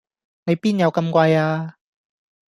[0.45, 1.75] 你邊有咁貴呀